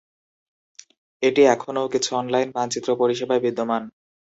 [1.23, 3.83] এটি এখনও কিছু অনলাইন মানচিত্র পরিষেবায় বিদ্যমান।